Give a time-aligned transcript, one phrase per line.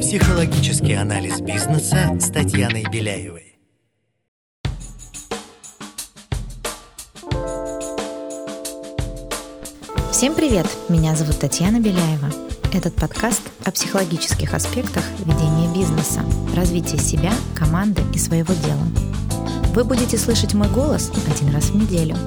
[0.00, 3.49] Психологический анализ бизнеса с Татьяной Беляевой.
[10.20, 10.66] Всем привет!
[10.90, 12.30] Меня зовут Татьяна Беляева.
[12.74, 16.20] Этот подкаст о психологических аспектах ведения бизнеса,
[16.54, 18.84] развития себя, команды и своего дела.
[19.72, 22.18] Вы будете слышать мой голос один раз в неделю.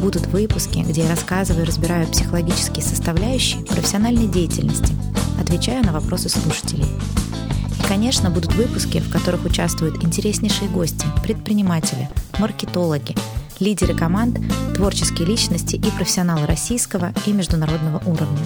[0.00, 4.92] Будут выпуски, где я рассказываю и разбираю психологические составляющие профессиональной деятельности,
[5.40, 6.84] отвечаю на вопросы слушателей.
[6.84, 13.16] И, конечно, будут выпуски, в которых участвуют интереснейшие гости, предприниматели, маркетологи,
[13.60, 14.38] лидеры команд,
[14.74, 18.44] творческие личности и профессионалы российского и международного уровня.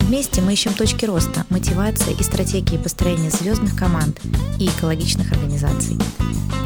[0.00, 4.20] Вместе мы ищем точки роста, мотивации и стратегии построения звездных команд
[4.58, 5.98] и экологичных организаций.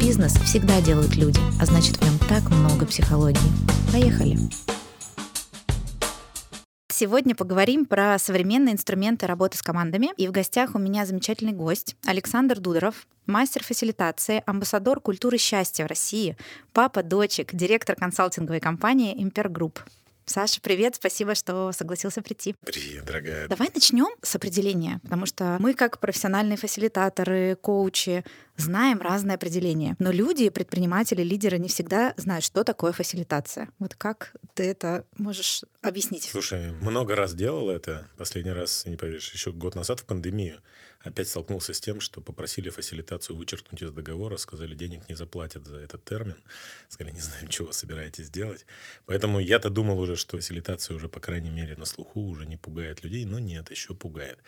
[0.01, 3.39] Бизнес всегда делают люди, а значит в нем так много психологии.
[3.91, 4.37] Поехали!
[6.99, 10.09] Сегодня поговорим про современные инструменты работы с командами.
[10.17, 15.87] И в гостях у меня замечательный гость Александр Дудоров, мастер фасилитации, амбассадор культуры счастья в
[15.87, 16.35] России,
[16.73, 19.79] папа дочек, директор консалтинговой компании Импер Групп.
[20.29, 22.53] Саша, привет, спасибо, что согласился прийти.
[22.63, 23.47] Привет, дорогая.
[23.47, 28.23] Давай начнем с определения, потому что мы, как профессиональные фасилитаторы, коучи,
[28.55, 29.95] знаем разные определения.
[29.97, 33.69] Но люди, предприниматели, лидеры не всегда знают, что такое фасилитация.
[33.79, 36.25] Вот как ты это можешь объяснить?
[36.25, 38.07] Слушай, много раз делал это.
[38.15, 40.61] Последний раз, не поверишь, еще год назад в пандемию
[41.01, 45.77] опять столкнулся с тем, что попросили фасилитацию вычеркнуть из договора, сказали, денег не заплатят за
[45.77, 46.37] этот термин.
[46.89, 48.65] Сказали, не знаем, чего собираетесь делать.
[49.05, 53.03] Поэтому я-то думал уже, что фасилитация уже, по крайней мере, на слуху уже не пугает
[53.03, 54.39] людей, но нет, еще пугает.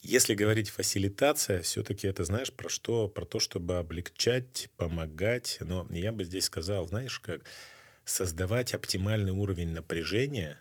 [0.00, 3.08] Если говорить фасилитация, все-таки это знаешь про что?
[3.08, 5.58] Про то, чтобы облегчать, помогать.
[5.60, 7.42] Но я бы здесь сказал, знаешь, как
[8.04, 10.60] создавать оптимальный уровень напряжения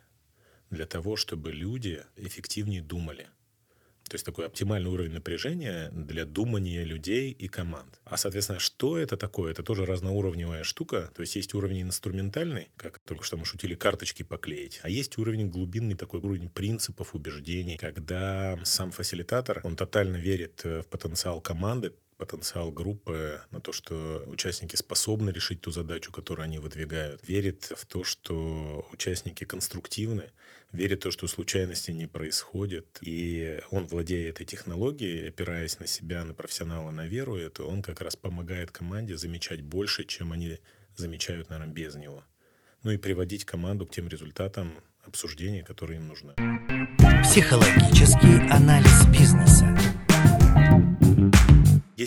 [0.72, 3.28] для того, чтобы люди эффективнее думали.
[4.10, 8.00] То есть такой оптимальный уровень напряжения для думания людей и команд.
[8.06, 9.52] А, соответственно, что это такое?
[9.52, 11.10] Это тоже разноуровневая штука.
[11.16, 14.80] То есть есть уровень инструментальный, как только что мы шутили, карточки поклеить.
[14.84, 20.84] А есть уровень глубинный, такой уровень принципов, убеждений, когда сам фасилитатор, он тотально верит в
[20.84, 27.28] потенциал команды, потенциал группы, на то, что участники способны решить ту задачу, которую они выдвигают.
[27.28, 30.32] Верит в то, что участники конструктивны,
[30.72, 33.00] верит в то, что случайности не происходит.
[33.02, 38.02] И он, владея этой технологией, опираясь на себя, на профессионала, на веру эту, он как
[38.02, 40.60] раз помогает команде замечать больше, чем они
[40.96, 42.24] замечают, наверное, без него.
[42.84, 44.74] Ну и приводить команду к тем результатам
[45.04, 46.34] обсуждения, которые им нужны.
[47.24, 49.85] Психологический анализ бизнеса.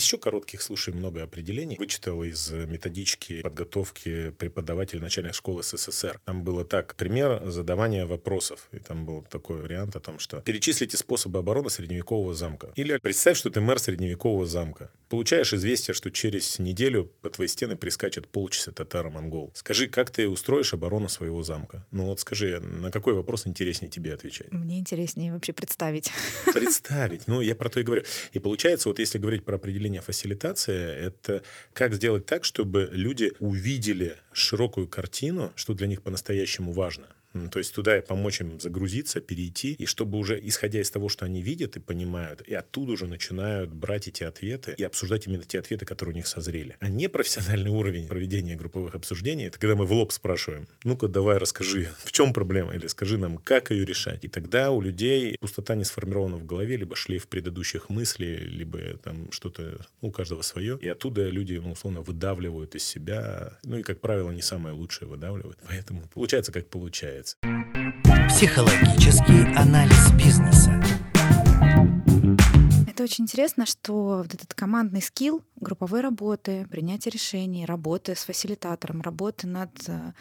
[0.08, 1.76] Еще коротких, слушай, много определений.
[1.78, 6.18] Вычитал из методички подготовки преподавателя начальной школы СССР.
[6.24, 8.70] Там было так, пример задавания вопросов.
[8.72, 12.72] И там был такой вариант о том, что перечислите способы обороны средневекового замка.
[12.74, 14.90] Или представь, что ты мэр средневекового замка.
[15.10, 19.50] Получаешь известие, что через неделю по твоей стены прискачет полчаса татаро-монгол.
[19.54, 21.86] Скажи, как ты устроишь оборону своего замка?
[21.90, 24.50] Ну вот скажи, на какой вопрос интереснее тебе отвечать?
[24.52, 26.10] Мне интереснее вообще представить.
[26.54, 27.26] Представить.
[27.26, 28.04] Ну, я про то и говорю.
[28.32, 31.42] И получается, вот если говорить про определение определение фасилитация– это
[31.72, 37.06] как сделать так, чтобы люди увидели широкую картину, что для них по-настоящему важно.
[37.50, 41.42] То есть туда помочь им загрузиться, перейти, и чтобы уже, исходя из того, что они
[41.42, 45.84] видят и понимают, и оттуда уже начинают брать эти ответы и обсуждать именно те ответы,
[45.84, 46.76] которые у них созрели.
[46.80, 51.38] А не профессиональный уровень проведения групповых обсуждений, это когда мы в лоб спрашиваем, ну-ка давай
[51.38, 54.24] расскажи, в чем проблема, или скажи нам, как ее решать.
[54.24, 58.78] И тогда у людей пустота не сформирована в голове, либо шли в предыдущих мыслей, либо
[58.98, 60.78] там что-то, ну, у каждого свое.
[60.80, 65.08] И оттуда люди, ну, условно, выдавливают из себя, ну и, как правило, не самое лучшее
[65.08, 65.58] выдавливают.
[65.66, 67.36] Поэтому получается, как получается называется.
[68.28, 70.82] Психологический анализ бизнеса.
[72.86, 79.02] Это очень интересно, что вот этот командный скилл групповой работы, принятия решений, работы с фасилитатором,
[79.02, 80.12] работы над э,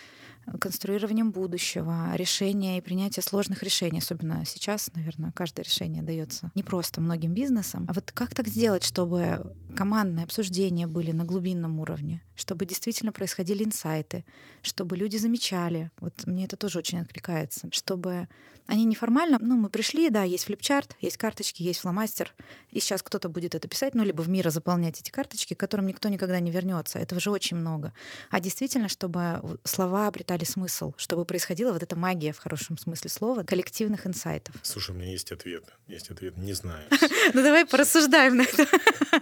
[0.59, 3.99] конструированием будущего, решения и принятия сложных решений.
[3.99, 7.85] Особенно сейчас, наверное, каждое решение дается не просто многим бизнесам.
[7.89, 13.63] А вот как так сделать, чтобы командные обсуждения были на глубинном уровне, чтобы действительно происходили
[13.63, 14.25] инсайты,
[14.61, 15.91] чтобы люди замечали.
[15.99, 18.27] Вот мне это тоже очень откликается, чтобы
[18.67, 22.33] они неформально, ну, мы пришли, да, есть флипчарт, есть карточки, есть фломастер,
[22.71, 25.88] и сейчас кто-то будет это писать, ну, либо в мира заполнять эти карточки, к которым
[25.88, 26.99] никто никогда не вернется.
[26.99, 27.94] Этого же очень много.
[28.29, 33.09] А действительно, чтобы слова обретали искали смысл, чтобы происходила вот эта магия в хорошем смысле
[33.09, 34.55] слова коллективных инсайтов?
[34.61, 35.63] Слушай, у меня есть ответ.
[35.87, 36.37] Есть ответ.
[36.37, 36.83] Не знаю.
[37.33, 38.65] Ну давай порассуждаем на это.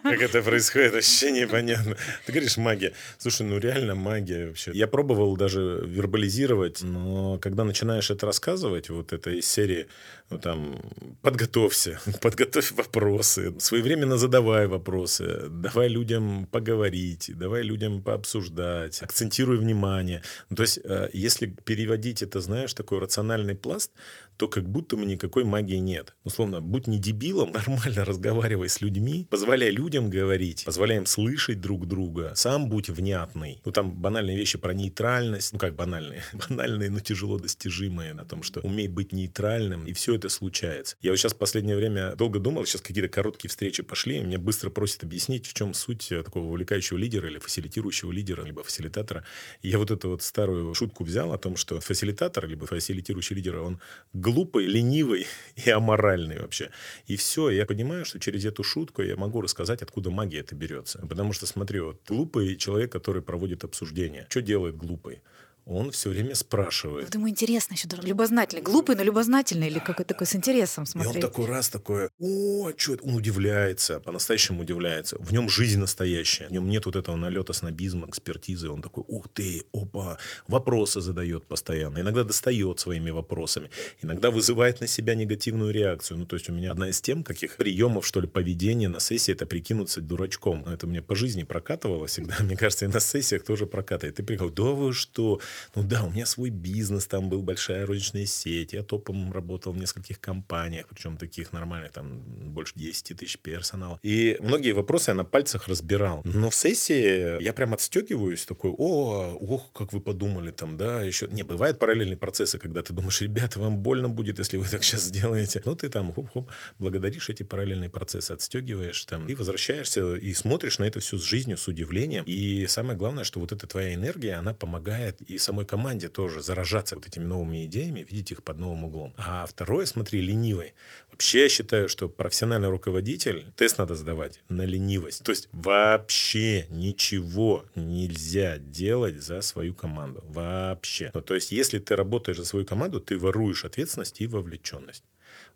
[0.04, 1.98] Как это происходит, вообще непонятно.
[2.26, 2.94] Ты говоришь магия.
[3.18, 4.72] Слушай, ну реально магия вообще.
[4.74, 9.88] Я пробовал даже вербализировать, но когда начинаешь это рассказывать, вот это из серии,
[10.30, 10.80] ну там,
[11.22, 20.22] подготовься, подготовь вопросы, своевременно задавай вопросы, давай людям поговорить, давай людям пообсуждать, акцентируй внимание.
[20.50, 23.92] Ну, то есть, э, если переводить это, знаешь, такой рациональный пласт,
[24.38, 26.14] то как будто бы никакой магии нет.
[26.24, 31.88] Условно, будь не дебилом, нормально разговаривай с людьми, позволяй людям говорить, позволяй им слышать друг
[31.88, 33.62] друга, сам будь внятный.
[33.66, 38.44] Ну, там банальные вещи про нейтральность, ну, как банальные, банальные, но тяжело достижимые, на том,
[38.44, 40.96] что умей быть нейтральным, и все это случается.
[41.02, 44.40] Я вот сейчас в последнее время долго думал, сейчас какие-то короткие встречи пошли, и меня
[44.40, 49.24] быстро просят объяснить, в чем суть э, такого увлекающего лидера или фасилитирующего лидера, либо фасилитатора.
[49.62, 53.58] И я вот эту вот старую шутку взял о том, что фасилитатор, либо фасилитирующий лидер,
[53.58, 53.80] он
[54.14, 55.28] глупый, ленивый
[55.66, 56.70] и аморальный вообще.
[57.08, 61.00] И все, я понимаю, что через эту шутку я могу рассказать, откуда магия это берется.
[61.08, 64.28] Потому что, смотри, вот глупый человек, который проводит обсуждение.
[64.30, 65.22] Что делает глупый?
[65.66, 67.06] Он все время спрашивает.
[67.06, 68.62] Вот ему интересно еще даже любознательный.
[68.62, 71.16] Глупый, но любознательный или какой-то такой с интересом смотреть.
[71.16, 73.04] И он такой раз такой, о, что это?
[73.04, 75.18] Он удивляется, по-настоящему удивляется.
[75.20, 76.48] В нем жизнь настоящая.
[76.48, 78.70] В нем нет вот этого налета снобизма, экспертизы.
[78.70, 80.20] Он такой, ух ты, опа.
[80.48, 82.00] Вопросы задает постоянно.
[82.00, 83.72] Иногда достает своими вопросами.
[84.04, 86.20] Иногда вызывает на себя негативную реакцию.
[86.20, 89.32] Ну, то есть у меня одна из тем, каких приемов, что ли, поведения на сессии,
[89.32, 90.64] это прикинуться дурачком.
[90.68, 92.36] Это мне по жизни прокатывало всегда.
[92.46, 94.16] Мне кажется, и на сессиях тоже прокатывает.
[94.16, 95.40] Ты приходишь, да вы что?
[95.76, 99.78] Ну да, у меня свой бизнес, там был большая розничная сеть, я топом работал в
[99.78, 104.00] нескольких компаниях, причем таких нормальных, там больше 10 тысяч персонала.
[104.04, 106.22] И многие вопросы я на пальцах разбирал.
[106.24, 111.28] Но в сессии я прям отстегиваюсь, такой, о, ох, как вы подумали там, да, еще...
[111.28, 115.04] Не, бывают параллельные процессы, когда ты думаешь, ребята, вам больно будет, если вы так сейчас
[115.04, 115.62] сделаете.
[115.66, 116.50] Ну, ты там, хоп-хоп,
[116.80, 121.58] благодаришь эти параллельные процессы, отстегиваешь там, и возвращаешься, и смотришь на это все с жизнью,
[121.58, 122.24] с удивлением.
[122.26, 126.96] И самое главное, что вот эта твоя энергия, она помогает и самой команде тоже заражаться
[126.96, 129.14] вот этими новыми идеями, видеть их под новым углом.
[129.18, 130.74] А второе, смотри, ленивый.
[131.12, 135.24] Вообще я считаю, что профессиональный руководитель, тест надо сдавать на ленивость.
[135.24, 140.24] То есть вообще ничего нельзя делать за свою команду.
[140.28, 141.12] Вообще.
[141.14, 145.04] Ну, то есть если ты работаешь за свою команду, ты воруешь ответственность и вовлеченность.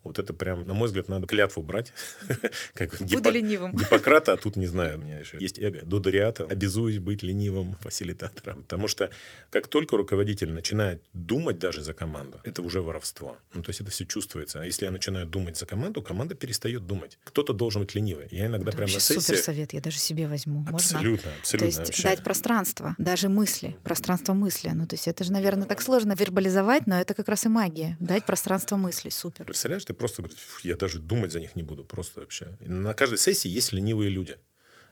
[0.04, 1.92] Вот это прям, на мой взгляд, надо клятву брать.
[2.74, 3.30] как Буду Гиппо...
[3.30, 3.75] ленивым.
[3.75, 5.81] Гиппократа, а тут не знаю, у меня еще есть эго.
[5.84, 6.46] Додориата.
[6.46, 8.63] Обязуюсь быть ленивым фасилитатором.
[8.63, 9.10] Потому что
[9.50, 13.38] как только руководитель начинает думать даже за команду, это уже воровство.
[13.54, 14.62] Ну, то есть это все чувствуется.
[14.62, 17.19] А если я начинаю думать за команду, команда перестает думать.
[17.25, 18.28] Кто-то должен быть ленивый.
[18.31, 19.19] Я иногда это прям на сессии...
[19.19, 20.66] супер совет, я даже себе возьму.
[20.72, 21.40] Абсолютно, Можно?
[21.40, 21.60] абсолютно.
[21.60, 22.04] То есть вообще.
[22.04, 24.69] дать пространство, даже мысли, пространство мысли.
[24.74, 27.98] Ну, то есть это же, наверное, так сложно вербализовать, но это как раз и магия.
[28.00, 29.10] Дать пространство мысли.
[29.10, 29.45] Супер.
[29.45, 32.56] Представляешь, ты просто говоришь, я даже думать за них не буду, просто вообще.
[32.59, 34.38] На каждой сессии есть ленивые люди.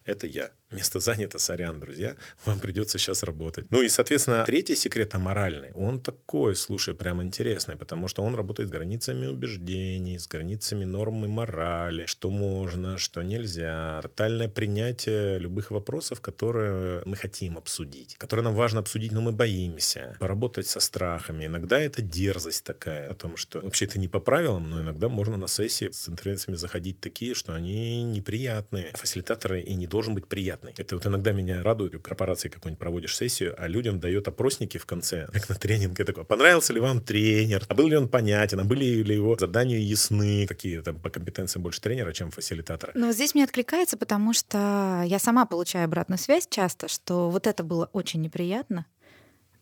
[0.05, 0.49] Это я.
[0.69, 2.17] Место занято, сорян, друзья.
[2.43, 3.71] Вам придется сейчас работать.
[3.71, 5.71] Ну и, соответственно, третий секрет аморальный.
[5.71, 11.29] Он такой, слушай, прям интересный, потому что он работает с границами убеждений, с границами нормы
[11.29, 14.01] морали, что можно, что нельзя.
[14.01, 20.17] Тотальное принятие любых вопросов, которые мы хотим обсудить, которые нам важно обсудить, но мы боимся.
[20.19, 21.45] Поработать со страхами.
[21.45, 25.37] Иногда это дерзость такая о том, что вообще это не по правилам, но иногда можно
[25.37, 28.91] на сессии с интервенциями заходить такие, что они неприятные.
[28.95, 30.73] Фасилитаторы и не должен быть приятный приятный.
[30.77, 34.85] Это вот иногда меня радует, в корпорации какой-нибудь проводишь сессию, а людям дает опросники в
[34.85, 38.63] конце, как на тренинге такой, понравился ли вам тренер, а был ли он понятен, а
[38.63, 42.91] были ли его задания ясны, какие там по компетенциям больше тренера, чем фасилитатора.
[42.95, 47.63] Но здесь мне откликается, потому что я сама получаю обратную связь часто, что вот это
[47.63, 48.85] было очень неприятно,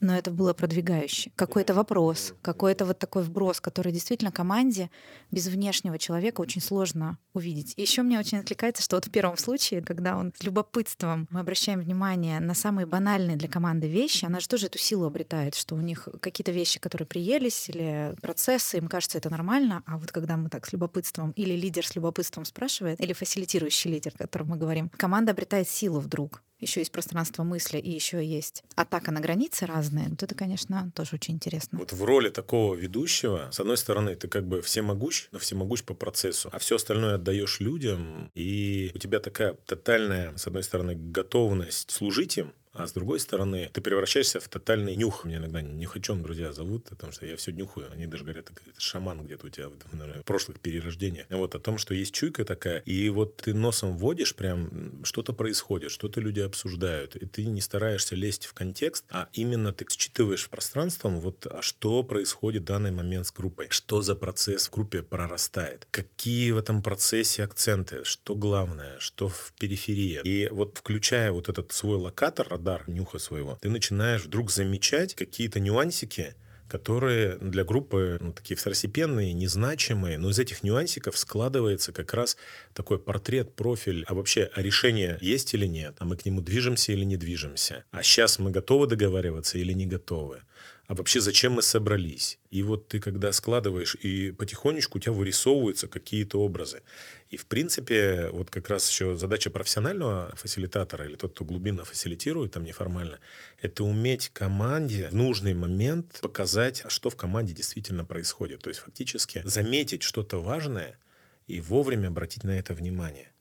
[0.06, 1.32] но это было продвигающе.
[1.36, 4.92] Какой-то вопрос, какой-то вот такой вброс, который действительно команде
[5.32, 7.74] без внешнего человека очень сложно увидеть.
[7.76, 11.80] Еще мне очень отвлекается, что вот в первом случае, когда он с любопытством мы обращаем
[11.80, 15.82] внимание на самые банальные для команды вещи, она же тоже эту силу обретает, что у
[15.82, 20.50] них какие-то вещи, которые приелись, или процессы, им кажется это нормально, а вот когда мы
[20.50, 24.90] так с любопытством, или лидер с любопытством спрашивает, или фасилитирующий лидер, о котором мы говорим,
[24.90, 30.10] команда обретает силу вдруг еще есть пространство мысли, и еще есть атака на границы разные,
[30.10, 31.80] вот это, конечно, тоже очень интересно.
[31.80, 35.94] Вот в роли такого ведущего, с одной стороны, ты как бы всемогущ, но всемогущ по
[35.94, 41.92] процессу, а все остальное отдаешь людям, и у тебя такая тотальная, с одной стороны, готовность
[41.92, 45.26] служить им, А с другой стороны, ты превращаешься в тотальный нюх.
[45.26, 47.92] Меня иногда нюхачом друзья зовут, потому что я все нюхаю.
[47.92, 51.28] Они даже говорят, это шаман где-то у тебя наверное, в прошлых перерождениях.
[51.30, 55.92] Вот о том, что есть чуйка такая, и вот ты носом вводишь, прям что-то происходит,
[55.92, 61.20] что-то люди обсуждают, и ты не стараешься лезть в контекст, а именно ты считываешь пространством,
[61.20, 65.88] вот а что происходит в данный момент с группой, что за процесс в группе прорастает,
[65.92, 70.22] какие в этом процессе акценты, что главное, что в периферии.
[70.24, 75.60] И вот включая вот этот свой локатор, радар нюха своего, ты начинаешь вдруг замечать какие-то
[75.60, 76.36] нюансики,
[76.68, 82.38] которые для группы ну, такие второстепенные, незначимые, но из этих нюансиков складывается как раз
[82.74, 86.92] такой портрет, профиль, а вообще, а решение есть или нет, а мы к нему движемся
[86.92, 90.42] или не движемся, а сейчас мы готовы договариваться или не готовы
[90.88, 92.38] а вообще зачем мы собрались?
[92.52, 96.84] И вот ты когда складываешь, и потихонечку у тебя вырисовываются какие-то образы.
[97.30, 102.52] И в принципе, вот как раз еще задача профессионального фасилитатора или тот, кто глубинно фасилитирует
[102.52, 103.20] там неформально,
[103.62, 108.62] это уметь команде в нужный момент показать, что в команде действительно происходит.
[108.62, 111.00] То есть фактически заметить что-то важное
[111.48, 113.32] и вовремя обратить на это внимание.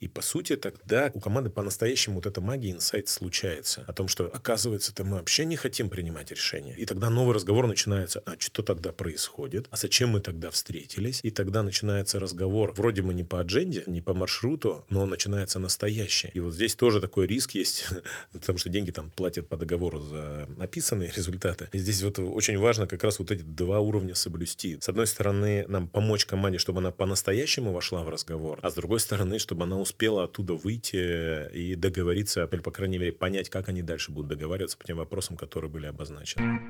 [0.00, 3.84] И по сути тогда у команды по-настоящему вот эта магия, инсайт случается.
[3.86, 6.74] О том, что оказывается-то мы вообще не хотим принимать решения.
[6.76, 8.22] И тогда новый разговор начинается.
[8.24, 9.66] А что тогда происходит?
[9.70, 11.20] А зачем мы тогда встретились?
[11.24, 12.72] И тогда начинается разговор.
[12.76, 16.30] Вроде мы не по адженде, не по маршруту, но начинается настоящее.
[16.32, 17.88] И вот здесь тоже такой риск есть,
[18.32, 21.68] потому что деньги там платят по договору за написанные результаты.
[21.72, 24.78] И здесь вот очень важно как раз вот эти два уровня соблюсти.
[24.80, 29.00] С одной стороны, нам помочь команде, чтобы она по-настоящему вошла в разговор, а с другой
[29.00, 33.82] стороны, чтобы она успела оттуда выйти и договориться, или, по крайней мере, понять, как они
[33.82, 36.60] дальше будут договариваться по тем вопросам, которые были обозначены.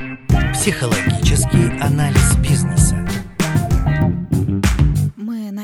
[0.55, 2.97] Психологический анализ бизнеса.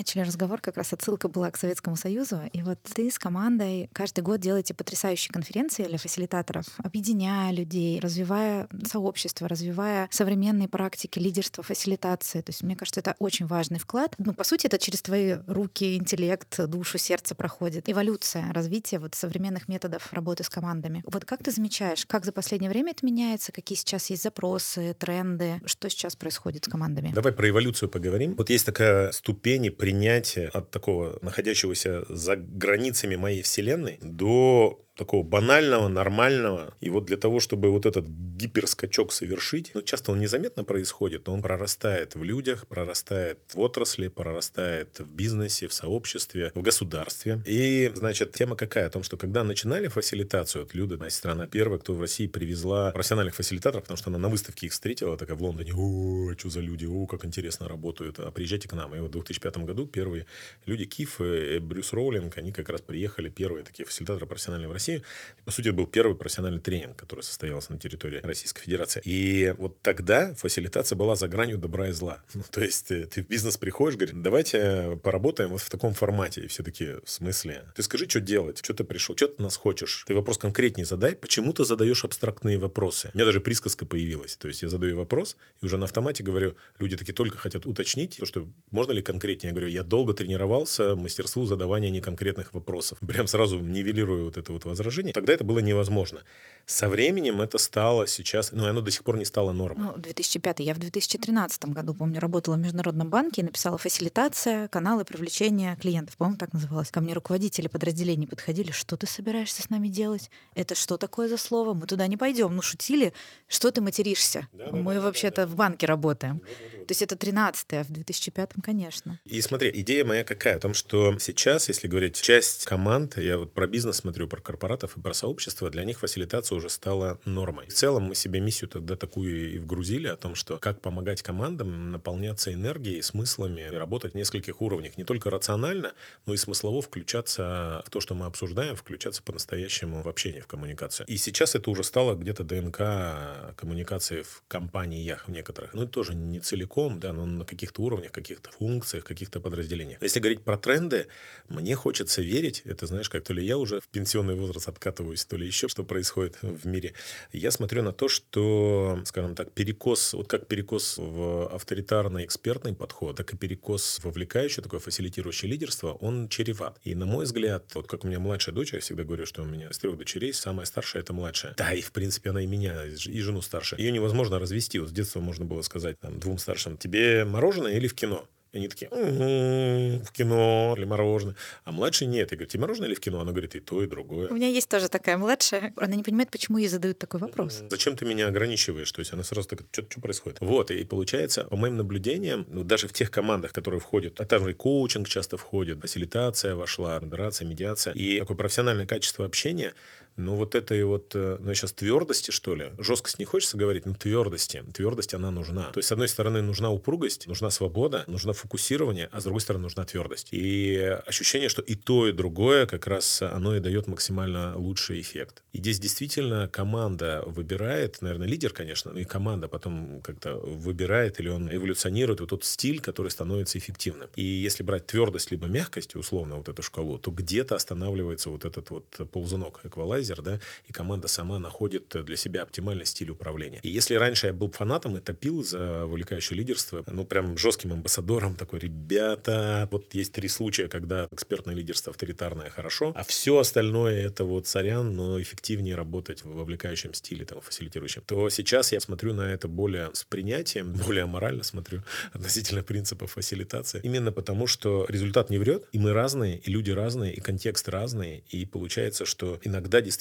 [0.05, 4.21] Начали разговор, как раз отсылка была к Советскому Союзу, и вот ты с командой каждый
[4.21, 12.43] год делаете потрясающие конференции для фасилитаторов, объединяя людей, развивая сообщество, развивая современные практики лидерства, фасилитации.
[12.43, 14.15] То есть, мне кажется, это очень важный вклад.
[14.19, 17.89] Ну, по сути, это через твои руки, интеллект, душу, сердце проходит.
[17.89, 21.03] Эволюция, развитие вот современных методов работы с командами.
[21.07, 25.63] Вот как ты замечаешь, как за последнее время это меняется, какие сейчас есть запросы, тренды,
[25.65, 27.11] что сейчас происходит с командами?
[27.15, 28.35] Давай про эволюцию поговорим.
[28.35, 35.89] Вот есть такая ступень принятия от такого находящегося за границами моей вселенной до такого банального,
[35.89, 36.75] нормального.
[36.81, 41.35] И вот для того, чтобы вот этот гиперскачок совершить, ну, часто он незаметно происходит, но
[41.35, 47.41] он прорастает в людях, прорастает в отрасли, прорастает в бизнесе, в сообществе, в государстве.
[47.47, 48.87] И, значит, тема какая?
[48.87, 52.91] О том, что когда начинали фасилитацию, вот Люда, моя страна первая, кто в России привезла
[52.93, 56.61] профессиональных фасилитаторов, потому что она на выставке их встретила, такая в Лондоне, о, что за
[56.61, 58.95] люди, о, как интересно работают, а приезжайте к нам.
[58.95, 60.27] И вот в 2005 году первые
[60.67, 64.84] люди, Киф, и Брюс Роулинг, они как раз приехали, первые такие фасилитаторы профессиональные в России,
[64.85, 65.03] России.
[65.45, 69.03] По сути, это был первый профессиональный тренинг, который состоялся на территории Российской Федерации.
[69.05, 72.23] И вот тогда фасилитация была за гранью добра и зла.
[72.35, 76.43] Ну, то есть э, ты в бизнес приходишь, говоришь, давайте поработаем вот в таком формате.
[76.43, 77.65] И все такие, в смысле?
[77.77, 80.05] Ты скажи, что делать, что ты пришел, что ты нас хочешь.
[80.07, 83.11] Ты вопрос конкретнее задай, почему ты задаешь абстрактные вопросы.
[83.15, 84.37] У меня даже присказка появилась.
[84.37, 88.17] То есть я задаю вопрос, и уже на автомате говорю, люди такие только хотят уточнить,
[88.19, 89.51] то, что можно ли конкретнее.
[89.51, 92.99] Я говорю, я долго тренировался мастерству задавания неконкретных вопросов.
[93.07, 96.23] Прям сразу нивелирую вот это вот возражение, тогда это было невозможно.
[96.67, 99.89] Со временем это стало сейчас, ну, оно до сих пор не стало нормой.
[99.89, 100.61] Ну, 2005.
[100.61, 106.17] Я в 2013 году, помню, работала в Международном банке и написала фасилитация, каналы привлечения клиентов.
[106.17, 106.91] По-моему, так называлось.
[106.91, 110.31] Ко мне руководители подразделений подходили, что ты собираешься с нами делать?
[110.55, 111.75] Это что такое за слово?
[111.75, 112.57] Мы туда не пойдем.
[112.57, 113.13] Ну, шутили,
[113.47, 114.49] что ты материшься?
[114.53, 115.53] Да, Мы да, вообще-то да, да.
[115.53, 116.39] в банке работаем.
[116.39, 116.85] Да, да, да.
[116.87, 119.21] То есть это 13 а в 2005 конечно.
[119.25, 120.57] И смотри, идея моя какая?
[120.57, 124.97] О том, что сейчас, если говорить, часть команд, я вот про бизнес смотрю, про корпоратов
[124.97, 127.67] и про сообщество, для них фасилитация уже стала нормой.
[127.67, 131.93] В целом мы себе миссию тогда такую и вгрузили о том, что как помогать командам
[131.93, 134.97] наполняться энергией, смыслами, работать в нескольких уровнях.
[134.97, 135.93] Не только рационально,
[136.27, 141.07] но и смыслово включаться в то, что мы обсуждаем, включаться по-настоящему в общение, в коммуникацию.
[141.09, 145.75] И сейчас это уже стало где-то ДНК коммуникации в компаниях в некоторых.
[145.75, 150.01] Ну, тоже не целиком, да, но на каких-то уровнях, каких-то функциях, каких-то подразделениях.
[150.01, 151.07] Если говорить про тренды,
[151.49, 155.37] мне хочется верить, это знаешь, как то ли я уже в пенсионный возраст откатываюсь, то
[155.37, 156.95] ли еще что происходит в мире.
[157.33, 163.17] Я смотрю на то, что, скажем так, перекос, вот как перекос в авторитарный экспертный подход,
[163.17, 166.79] так и перекос вовлекающий, такое фасилитирующее лидерство, он чреват.
[166.83, 169.47] И, на мой взгляд, вот как у меня младшая дочь, я всегда говорю, что у
[169.47, 171.55] меня из трех дочерей самая старшая это младшая.
[171.57, 173.77] Да, и в принципе она и меня, и жену старше.
[173.79, 174.79] Ее невозможно развести.
[174.79, 178.27] Вот с детства можно было сказать там, двум старшим, тебе мороженое или в кино?
[178.55, 181.35] И они такие, «М-м, в кино или мороженое.
[181.65, 182.31] А младший нет.
[182.31, 183.21] Я говорю, тебе мороженое или в кино?
[183.21, 184.29] Она говорит, и то, и другое.
[184.29, 185.73] У меня есть тоже такая младшая.
[185.77, 187.65] Она не понимает, почему ей задают такой вопрос.
[187.69, 188.93] Зачем ты меня ограничиваешь?
[188.93, 190.39] То есть она сразу такая, что, что происходит?
[190.41, 194.49] Вот, и получается, по моим наблюдениям, ну, даже в тех командах, которые входят, а там
[194.49, 199.75] и коучинг часто входит, фасилитация вошла, модерация, медиация, и такое профессиональное качество общения,
[200.17, 203.95] ну, вот этой вот, э, ну, сейчас твердости, что ли, жесткость не хочется говорить, но
[203.95, 204.63] твердости.
[204.73, 205.71] Твердость, она нужна.
[205.73, 209.65] То есть, с одной стороны, нужна упругость, нужна свобода, нужна фокусирование, а с другой стороны,
[209.65, 210.29] нужна твердость.
[210.33, 215.43] И ощущение, что и то, и другое как раз оно и дает максимально лучший эффект.
[215.53, 221.29] И здесь действительно команда выбирает, наверное, лидер, конечно, но и команда потом как-то выбирает или
[221.29, 224.09] он эволюционирует вот тот стиль, который становится эффективным.
[224.17, 228.71] И если брать твердость либо мягкость, условно, вот эту шкалу, то где-то останавливается вот этот
[228.71, 229.61] вот ползунок
[230.05, 233.61] эквалайзер, да, и команда сама находит для себя оптимальный стиль управления.
[233.63, 238.37] И если раньше я был фанатом и топил за вовлекающее лидерство, ну, прям жестким амбассадором,
[238.37, 244.25] такой, ребята, вот есть три случая, когда экспертное лидерство авторитарное хорошо, а все остальное это
[244.25, 249.33] вот сорян, но эффективнее работать в вовлекающем стиле, там, фасилитирующем, то сейчас я смотрю на
[249.33, 251.83] это более с принятием, более морально смотрю
[252.13, 253.81] относительно принципов фасилитации.
[253.83, 258.25] Именно потому, что результат не врет, и мы разные, и люди разные, и контекст разный,
[258.31, 259.94] и получается, что иногда действительно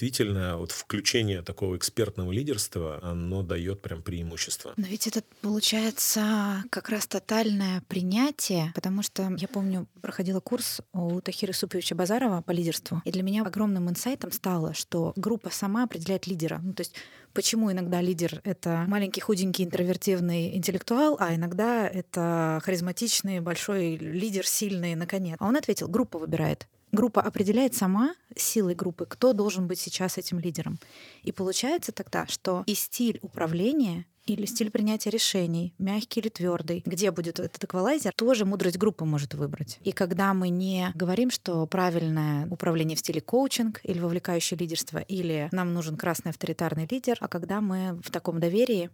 [0.58, 4.74] вот включение такого экспертного лидерства, оно дает прям преимущество.
[4.78, 11.22] Но ведь это получается как раз тотальное принятие, потому что я помню, проходила курс у
[11.22, 16.28] Тахира Суповича Базарова по лидерству, и для меня огромным инсайтом стало, что группа сама определяет
[16.28, 16.60] лидера.
[16.64, 16.96] Ну, то есть
[17.34, 24.96] почему иногда лидер— это маленький, худенький, интровертивный интеллектуал, а иногда это харизматичный, большой лидер, сильный,
[24.96, 25.38] наконец.
[25.40, 26.68] А он ответил, группа выбирает.
[26.94, 30.78] Группа определяет сама силой группы, кто должен быть сейчас этим лидером.
[31.24, 37.12] И получается тогда, что и стиль управления или стиль принятия решений, мягкий или твердый, где
[37.12, 39.80] будет этот эквалайзер, тоже мудрость группы может выбрать.
[39.84, 45.50] И когда мы не говорим, что правильное управление в стиле коучинг или вовлекающее лидерство, или
[45.52, 48.92] нам нужен красный авторитарный лидер, а когда мы в таком доверии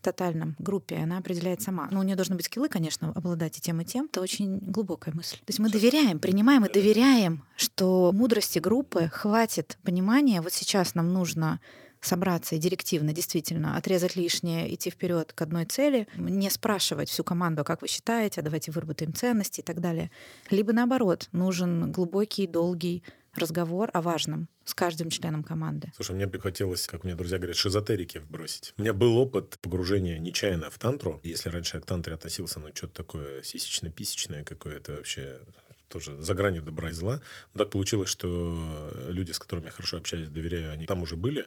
[0.00, 1.88] тотальном группе, она определяет сама.
[1.90, 4.06] Но у нее должны быть скиллы, конечно, обладать и тем, и тем.
[4.06, 5.36] Это очень глубокая мысль.
[5.38, 10.40] То есть мы доверяем, принимаем и доверяем, что мудрости группы хватит понимания.
[10.40, 11.60] Вот сейчас нам нужно
[12.00, 17.64] собраться и директивно действительно отрезать лишнее, идти вперед к одной цели, не спрашивать всю команду,
[17.64, 20.10] как вы считаете, а давайте выработаем ценности и так далее.
[20.50, 23.02] Либо наоборот, нужен глубокий, долгий
[23.34, 25.92] разговор о важном с каждым членом команды.
[25.96, 28.74] Слушай, мне бы хотелось, как мне друзья говорят, шизотерики вбросить.
[28.76, 31.20] У меня был опыт погружения нечаянно в тантру.
[31.22, 35.40] Если раньше я к тантре относился, ну, что-то такое сисечно-писечное какое-то вообще
[35.88, 37.20] тоже за гранью добра и зла.
[37.54, 41.46] Но так получилось, что люди, с которыми я хорошо общаюсь, доверяю, они там уже были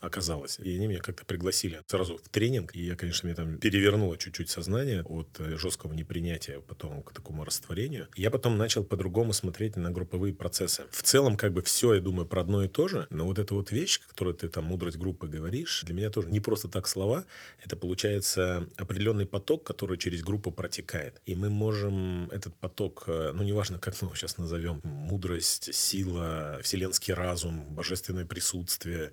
[0.00, 0.58] оказалось.
[0.58, 2.74] И они меня как-то пригласили сразу в тренинг.
[2.74, 7.44] И я, конечно, мне там перевернуло чуть-чуть сознание от э, жесткого непринятия потом к такому
[7.44, 8.08] растворению.
[8.14, 10.84] Я потом начал по-другому смотреть на групповые процессы.
[10.90, 13.06] В целом, как бы все, я думаю, про одно и то же.
[13.10, 16.40] Но вот эта вот вещь, которую ты там, мудрость группы говоришь, для меня тоже не
[16.40, 17.24] просто так слова.
[17.64, 21.20] Это получается определенный поток, который через группу протекает.
[21.26, 26.60] И мы можем этот поток, э, ну, неважно, как мы его сейчас назовем, мудрость, сила,
[26.62, 29.12] вселенский разум, божественное присутствие,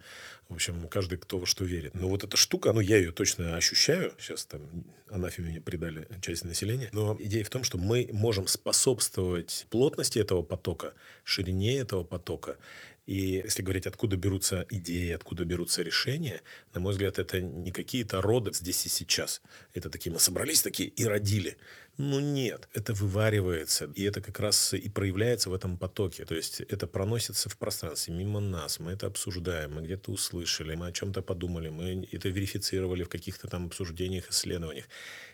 [0.49, 1.93] в общем, каждый кто во что верит.
[1.95, 4.13] Но вот эта штука, ну, я ее точно ощущаю.
[4.19, 4.61] Сейчас там
[5.09, 6.89] анафеме придали часть населения.
[6.91, 12.57] Но идея в том, что мы можем способствовать плотности этого потока, ширине этого потока.
[13.05, 16.41] И если говорить, откуда берутся идеи, откуда берутся решения,
[16.73, 19.41] на мой взгляд, это не какие-то роды здесь и сейчас.
[19.73, 21.57] Это такие, мы собрались такие и родили.
[21.97, 26.25] Ну нет, это вываривается, и это как раз и проявляется в этом потоке.
[26.25, 30.87] То есть это проносится в пространстве мимо нас, мы это обсуждаем, мы где-то услышали, мы
[30.87, 34.85] о чем-то подумали, мы это верифицировали в каких-то там обсуждениях, исследованиях.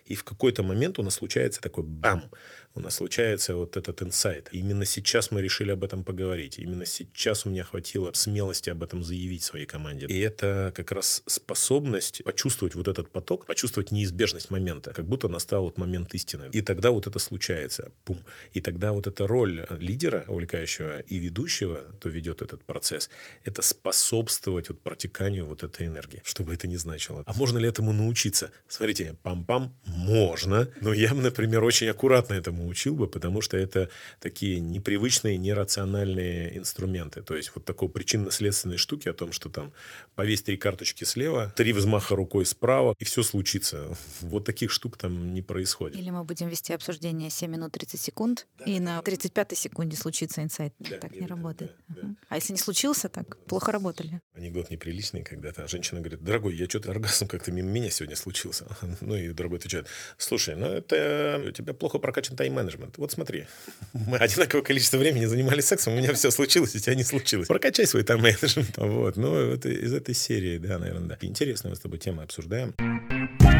[0.04, 2.30] И в какой-то момент у нас случается такой бам,
[2.74, 4.48] у нас случается вот этот инсайт.
[4.52, 6.58] Именно сейчас мы решили об этом поговорить.
[6.58, 10.06] Именно сейчас у меня хватило смелости об этом заявить своей команде.
[10.06, 15.64] И это как раз способность почувствовать вот этот поток, почувствовать неизбежность момента, как будто настал
[15.64, 16.48] вот момент истины.
[16.52, 17.90] И тогда вот это случается.
[18.04, 18.18] Пум.
[18.52, 23.10] И тогда вот эта роль лидера, увлекающего и ведущего, кто ведет этот процесс,
[23.44, 27.22] это способствовать вот протеканию вот этой энергии, что бы это ни значило.
[27.26, 28.50] А можно ли этому научиться?
[28.68, 30.68] Смотрите, пам-пам, можно.
[30.80, 33.88] Но я, например, очень аккуратно этому учил бы, потому что это
[34.20, 37.22] такие непривычные, нерациональные инструменты.
[37.22, 39.72] То есть вот такой причинно-следственной штуки о том, что там
[40.14, 43.96] повесь три карточки слева, три взмаха рукой справа, и все случится.
[44.20, 45.96] Вот таких штук там не происходит.
[45.96, 50.42] Или мы будем будем вести обсуждение 7 минут 30 секунд, и на 35-й секунде случится
[50.42, 50.74] инсайт.
[50.80, 51.76] Да, так не работает.
[51.88, 52.14] да, да.
[52.28, 54.20] А если не случился, так плохо работали.
[54.34, 58.66] Анекдот неприличный, когда та женщина говорит, дорогой, я что-то оргазм как-то мимо меня сегодня случился.
[59.00, 62.98] Ну и дорогой отвечает, слушай, ну это у тебя плохо прокачан тайм-менеджмент.
[62.98, 63.46] Вот смотри,
[63.92, 67.48] мы одинаковое количество времени занимались сексом, у меня все случилось, у тебя не случилось.
[67.48, 68.76] Прокачай свой тайм-менеджмент.
[68.92, 71.18] Вот, ну это из этой серии, да, наверное, да.
[71.20, 72.74] Интересную мы с тобой тему обсуждаем.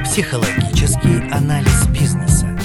[0.04, 2.61] Психологический анализ бизнеса.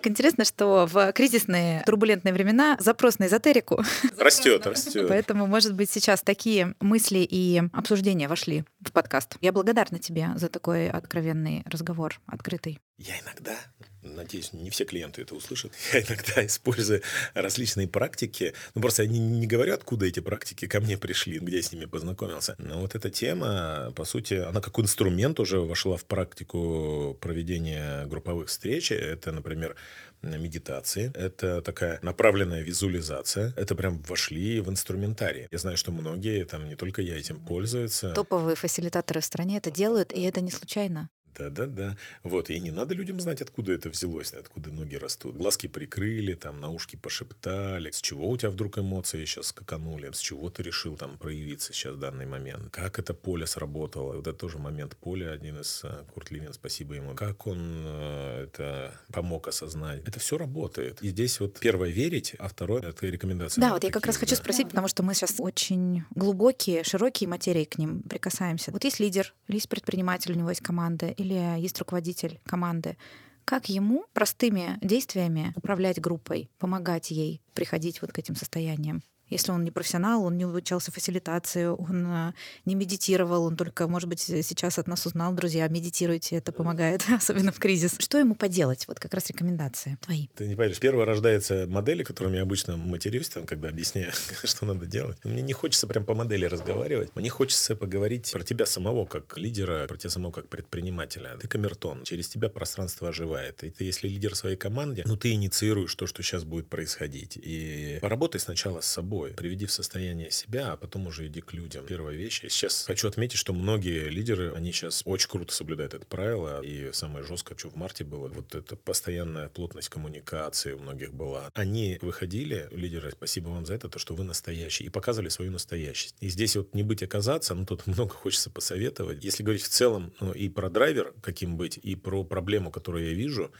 [0.00, 3.82] Так интересно, что в кризисные турбулентные времена запрос на эзотерику.
[4.18, 5.06] Растет, растет.
[5.08, 9.36] Поэтому, может быть, сейчас такие мысли и обсуждения вошли в подкаст.
[9.42, 12.80] Я благодарна тебе за такой откровенный разговор, открытый.
[13.00, 13.56] Я иногда,
[14.02, 17.00] надеюсь, не все клиенты это услышат, я иногда использую
[17.32, 18.52] различные практики.
[18.74, 21.86] Ну, просто я не, говорю, откуда эти практики ко мне пришли, где я с ними
[21.86, 22.56] познакомился.
[22.58, 28.50] Но вот эта тема, по сути, она как инструмент уже вошла в практику проведения групповых
[28.50, 28.92] встреч.
[28.92, 29.76] Это, например,
[30.20, 31.10] медитации.
[31.14, 33.54] Это такая направленная визуализация.
[33.56, 35.48] Это прям вошли в инструментарий.
[35.50, 38.12] Я знаю, что многие, там не только я этим пользуются.
[38.12, 41.08] Топовые фасилитаторы в стране это делают, и это не случайно.
[41.40, 41.96] Да-да-да.
[42.22, 42.50] Вот.
[42.50, 45.36] И не надо людям знать, откуда это взялось, откуда ноги растут.
[45.36, 47.90] Глазки прикрыли, там, на ушки пошептали.
[47.90, 50.10] С чего у тебя вдруг эмоции сейчас скаканули?
[50.12, 52.70] С чего ты решил там проявиться сейчас в данный момент?
[52.70, 54.16] Как это поле сработало?
[54.16, 57.14] Вот это тоже момент поля, один из э, Курт Линин, спасибо ему.
[57.14, 60.02] Как он э, это помог осознать?
[60.06, 61.02] Это все работает.
[61.02, 63.62] И здесь вот первое верить, а второе это рекомендация.
[63.62, 67.64] Да, вот я как раз хочу спросить, потому что мы сейчас очень глубокие, широкие материи
[67.64, 68.72] к ним прикасаемся.
[68.72, 72.96] Вот есть лидер, есть предприниматель, у него есть команда, или есть руководитель команды.
[73.44, 79.02] Как ему простыми действиями управлять группой, помогать ей приходить вот к этим состояниям?
[79.30, 82.32] Если он не профессионал, он не обучался фасилитации, он э,
[82.64, 87.52] не медитировал, он только, может быть, сейчас от нас узнал, друзья, медитируйте, это помогает, особенно
[87.52, 87.96] в кризис.
[87.98, 88.86] Что ему поделать?
[88.88, 90.26] Вот как раз рекомендации твои.
[90.34, 94.12] Ты не понимаешь, первое рождается модели, которыми я обычно матерюсь, там, когда объясняю,
[94.44, 95.18] что надо делать.
[95.24, 97.14] Мне не хочется прям по модели разговаривать.
[97.14, 101.36] Мне хочется поговорить про тебя самого как лидера, про тебя самого как предпринимателя.
[101.40, 103.62] Ты камертон, через тебя пространство оживает.
[103.62, 107.38] И ты, если лидер своей команде, ну, ты инициируешь то, что сейчас будет происходить.
[107.40, 111.86] И поработай сначала с собой, приведи в состояние себя, а потом уже иди к людям.
[111.86, 112.42] Первая вещь.
[112.42, 116.62] Я сейчас хочу отметить, что многие лидеры, они сейчас очень круто соблюдают это правило.
[116.62, 121.50] И самое жесткое, что в марте было, вот это постоянная плотность коммуникации у многих была.
[121.54, 126.16] Они выходили, лидеры, спасибо вам за это, то, что вы настоящие, и показывали свою настоящесть.
[126.20, 129.24] И здесь вот не быть оказаться, ну тут много хочется посоветовать.
[129.24, 133.14] Если говорить в целом ну, и про драйвер, каким быть, и про проблему, которую я
[133.14, 133.50] вижу,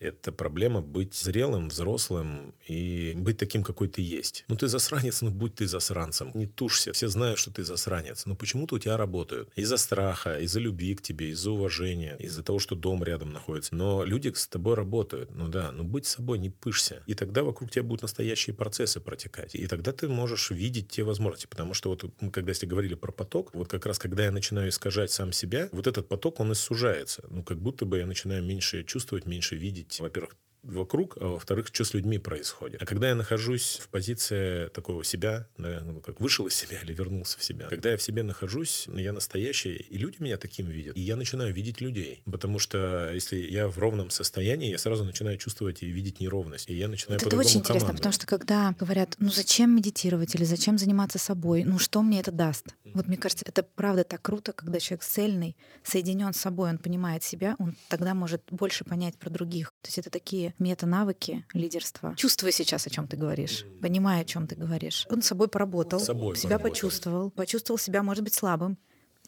[0.00, 4.44] это проблема быть зрелым, взрослым и быть таким, какой ты есть.
[4.48, 6.30] Ну, ты засранец, ну, будь ты засранцем.
[6.34, 6.92] Не тушься.
[6.92, 8.26] Все знают, что ты засранец.
[8.26, 9.50] Но почему-то у тебя работают.
[9.56, 13.74] Из-за страха, из-за любви к тебе, из-за уважения, из-за того, что дом рядом находится.
[13.74, 15.34] Но люди с тобой работают.
[15.34, 17.02] Ну да, ну будь собой, не пышься.
[17.06, 19.54] И тогда вокруг тебя будут настоящие процессы протекать.
[19.54, 21.46] И тогда ты можешь видеть те возможности.
[21.46, 24.68] Потому что вот мы когда если говорили про поток, вот как раз когда я начинаю
[24.68, 27.24] искажать сам себя, вот этот поток, он и сужается.
[27.30, 30.36] Ну, как будто бы я начинаю меньше чувствовать, меньше видеть во-первых,
[30.68, 32.82] вокруг, а во-вторых, что с людьми происходит.
[32.82, 36.92] А когда я нахожусь в позиции такого себя, да, ну, как вышел из себя или
[36.92, 40.66] вернулся в себя, когда я в себе нахожусь, ну, я настоящий, и люди меня таким
[40.66, 42.22] видят, и я начинаю видеть людей.
[42.30, 46.68] Потому что если я в ровном состоянии, я сразу начинаю чувствовать и видеть неровность.
[46.68, 47.96] И я начинаю Вот это очень интересно, командовать.
[47.98, 52.32] потому что когда говорят, ну зачем медитировать или зачем заниматься собой, ну что мне это
[52.32, 52.66] даст?
[52.94, 57.22] Вот мне кажется, это правда так круто, когда человек цельный, соединен с собой, он понимает
[57.22, 59.72] себя, он тогда может больше понять про других.
[59.82, 62.14] То есть это такие мета-навыки лидерства.
[62.16, 65.06] Чувствуя сейчас, о чем ты говоришь, понимая, о чем ты говоришь.
[65.10, 66.70] Он с собой поработал, С собой себя поработал.
[66.70, 68.78] почувствовал, почувствовал себя, может быть, слабым,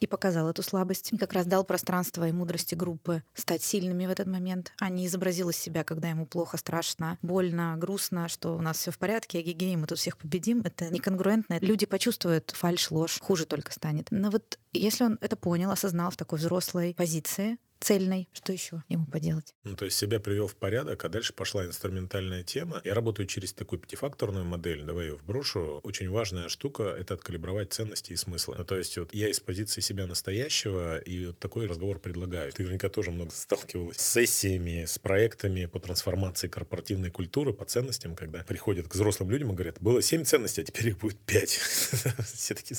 [0.01, 1.13] и показал эту слабость.
[1.13, 5.07] И как раз дал пространство и мудрости группы стать сильными в этот момент, а не
[5.07, 9.43] изобразил из себя, когда ему плохо, страшно, больно, грустно, что у нас все в порядке,
[9.43, 10.63] гигей, мы тут всех победим.
[10.65, 11.59] Это неконгруентно.
[11.61, 14.09] Люди почувствуют фальш, ложь, хуже только станет.
[14.11, 19.07] Но вот если он это понял, осознал в такой взрослой позиции, цельной, что еще ему
[19.07, 19.55] поделать?
[19.65, 22.81] Ну, то есть себя привел в порядок, а дальше пошла инструментальная тема.
[22.85, 25.81] Я работаю через такую пятифакторную модель, давай ее вброшу.
[25.83, 28.57] Очень важная штука— это откалибровать ценности и смыслы.
[28.59, 32.53] Ну, то есть вот я из позиции себя настоящего, и вот такой разговор предлагаю.
[32.53, 38.15] Ты наверняка тоже много сталкивалась с сессиями, с проектами по трансформации корпоративной культуры, по ценностям,
[38.15, 41.51] когда приходят к взрослым людям и говорят, было семь ценностей, а теперь их будет пять.
[42.35, 42.75] Все таки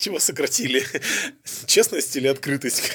[0.00, 0.82] Чего сократили?
[1.66, 2.90] Честность или открытость?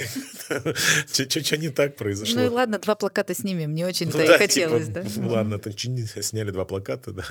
[1.13, 2.39] Что не так произошло?
[2.39, 5.27] Ну и ладно, два плаката снимем, не очень-то Ну и да, хотелось, типа, да?
[5.27, 5.61] Ладно,
[6.21, 7.23] сняли два плаката, да,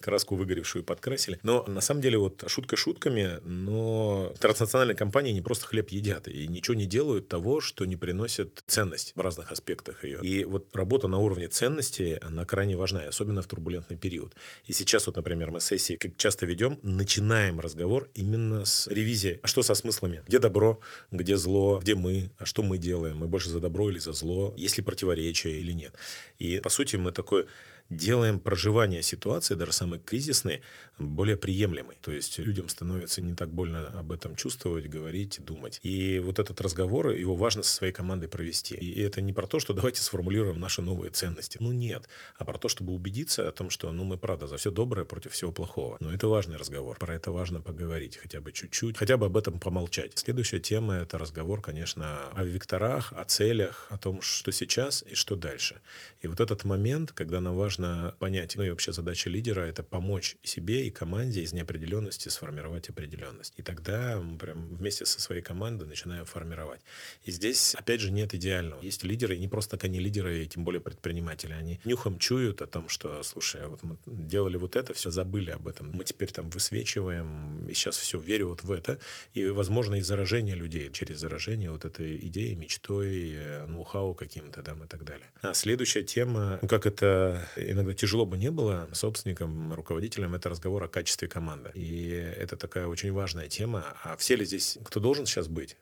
[0.00, 1.38] краску выгоревшую подкрасили.
[1.44, 6.48] Но на самом деле вот шутка шутками, но транснациональные компании не просто хлеб едят и
[6.48, 10.18] ничего не делают того, что не приносит ценность в разных аспектах ее.
[10.22, 14.34] И вот работа на уровне ценности, она крайне важна, и особенно в турбулентный период.
[14.66, 19.40] И сейчас вот, например, мы сессии, как часто ведем, начинаем разговор именно с ревизии.
[19.42, 20.22] А что со смыслами?
[20.26, 23.18] Где добро, где зло, где мы, а что мы делаем?
[23.18, 24.54] Мы больше за добро или за зло?
[24.56, 25.94] Есть ли противоречия или нет?
[26.38, 27.46] И, по сути, мы такой
[27.96, 30.62] делаем проживание ситуации, даже самой кризисной,
[30.98, 31.96] более приемлемой.
[32.00, 35.80] То есть людям становится не так больно об этом чувствовать, говорить, думать.
[35.82, 38.74] И вот этот разговор, его важно со своей командой провести.
[38.74, 41.58] И это не про то, что давайте сформулируем наши новые ценности.
[41.60, 42.08] Ну нет.
[42.36, 45.32] А про то, чтобы убедиться о том, что ну, мы правда за все доброе против
[45.32, 45.96] всего плохого.
[46.00, 46.98] Но это важный разговор.
[46.98, 50.12] Про это важно поговорить хотя бы чуть-чуть, хотя бы об этом помолчать.
[50.18, 55.36] Следующая тема— это разговор, конечно, о векторах, о целях, о том, что сейчас и что
[55.36, 55.80] дальше.
[56.20, 57.81] И вот этот момент, когда нам важно
[58.18, 63.54] понять, ну и вообще задача лидера— это помочь себе и команде из неопределенности сформировать определенность.
[63.56, 66.80] И тогда мы прям вместе со своей командой начинаем формировать.
[67.24, 68.82] И здесь, опять же, нет идеального.
[68.82, 71.52] Есть лидеры, и не просто так они лидеры, и тем более предприниматели.
[71.52, 75.68] Они нюхом чуют о том, что, слушай, вот мы делали вот это, все забыли об
[75.68, 75.90] этом.
[75.92, 78.98] Мы теперь там высвечиваем, и сейчас все верю вот в это.
[79.34, 84.84] И, возможно, и заражение людей через заражение вот этой идеей, мечтой, э, ноу-хау каким-то там
[84.84, 85.26] и так далее.
[85.42, 90.84] А следующая тема, ну, как это иногда тяжело бы не было, собственникам, руководителям, это разговор
[90.84, 91.70] о качестве команды.
[91.74, 93.84] И это такая очень важная тема.
[94.02, 95.76] А все ли здесь, кто должен сейчас быть?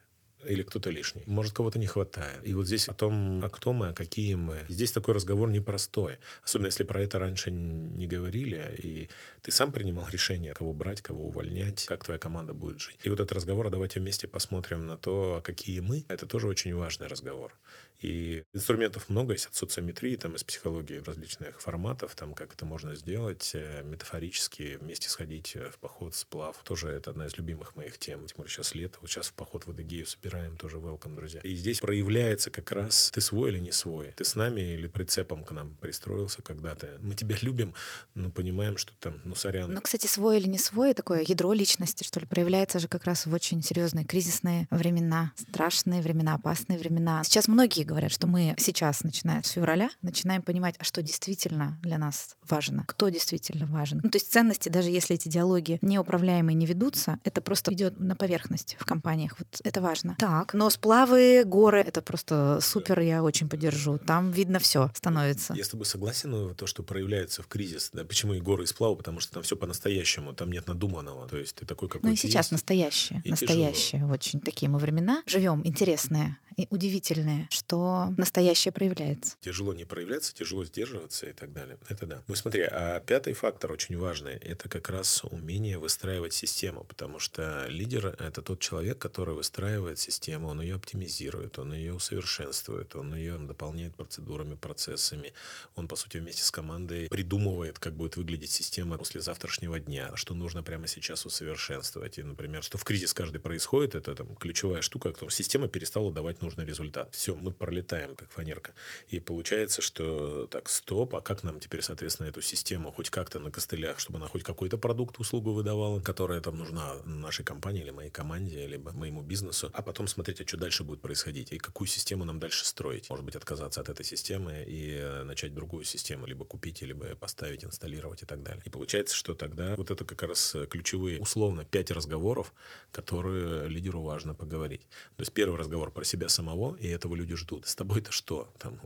[0.46, 1.22] Или кто-то лишний.
[1.26, 2.40] Может, кого-то не хватает.
[2.44, 4.58] И вот здесь о том, а кто мы, а какие мы.
[4.68, 6.18] Здесь такой разговор непростой.
[6.42, 9.08] Особенно, если про это раньше не говорили, и
[9.42, 12.98] ты сам принимал решение, кого брать, кого увольнять, как твоя команда будет жить.
[13.02, 16.04] И вот этот разговор, а давайте вместе посмотрим на то, а какие мы.
[16.08, 17.52] Это тоже очень важный разговор.
[18.00, 22.94] И инструментов много есть от социометрии, там, из психологии различных форматов, там, как это можно
[22.94, 26.56] сделать э, метафорически, вместе сходить э, в поход, сплав.
[26.64, 28.26] Тоже это одна из любимых моих тем.
[28.36, 31.40] Более сейчас лето, вот сейчас в поход в Адыгею собираем, тоже welcome, друзья.
[31.42, 34.12] И здесь проявляется как раз, ты свой или не свой.
[34.16, 36.88] Ты с нами или прицепом к нам пристроился когда-то.
[37.00, 37.74] Мы тебя любим,
[38.14, 39.72] но понимаем, что там, ну, сорян.
[39.72, 43.26] Ну, кстати, свой или не свой, такое ядро личности, что ли, проявляется же как раз
[43.26, 47.24] в очень серьезные кризисные времена, страшные времена, опасные времена.
[47.24, 51.98] Сейчас многие говорят, что мы сейчас, начиная с февраля, начинаем понимать, а что действительно для
[51.98, 54.00] нас важно, кто действительно важен.
[54.02, 58.14] Ну, то есть ценности, даже если эти диалоги неуправляемые не ведутся, это просто идет на
[58.14, 59.36] поверхность в компаниях.
[59.38, 60.16] Вот это важно.
[60.20, 63.98] Так, но сплавы, горы, это просто супер, я очень поддержу.
[63.98, 65.54] Там видно все становится.
[65.54, 67.90] Я с тобой согласен, то, что проявляется в кризис.
[67.94, 68.96] Да, почему и горы и сплавы?
[68.96, 71.26] Потому что там все по-настоящему, там нет надуманного.
[71.26, 72.52] То есть ты такой, какой Ну и сейчас есть.
[72.52, 75.22] настоящие, И настоящие очень такие мы времена.
[75.26, 79.36] Живем интересные и удивительные, что настоящее проявляется.
[79.40, 81.78] Тяжело не проявляться, тяжело сдерживаться и так далее.
[81.88, 82.22] Это да.
[82.28, 87.66] Ну смотри, а пятый фактор очень важный, это как раз умение выстраивать систему, потому что
[87.68, 90.09] лидер— это тот человек, который выстраивает систему,
[90.50, 95.32] он ее оптимизирует, он ее усовершенствует, он ее дополняет процедурами, процессами.
[95.74, 100.34] Он, по сути, вместе с командой придумывает, как будет выглядеть система после завтрашнего дня, что
[100.34, 102.18] нужно прямо сейчас усовершенствовать.
[102.18, 106.42] И, например, что в кризис каждый происходит, это там ключевая штука, что система перестала давать
[106.42, 107.14] нужный результат.
[107.14, 108.72] Все, мы пролетаем, как фанерка.
[109.08, 113.50] И получается, что так, стоп, а как нам теперь, соответственно, эту систему хоть как-то на
[113.50, 118.10] костылях, чтобы она хоть какой-то продукт, услугу выдавала, которая там нужна нашей компании или моей
[118.10, 122.24] команде, либо моему бизнесу, а потом смотреть, а что дальше будет происходить, и какую систему
[122.24, 123.10] нам дальше строить.
[123.10, 127.64] Может быть, отказаться от этой системы и э, начать другую систему, либо купить, либо поставить,
[127.64, 128.62] инсталлировать и так далее.
[128.64, 132.52] И получается, что тогда вот это как раз э, ключевые, условно, пять разговоров,
[132.92, 134.82] которые лидеру важно поговорить.
[135.16, 137.66] То есть первый разговор про себя самого, и этого люди ждут.
[137.66, 138.52] С тобой-то что?
[138.58, 138.80] Там,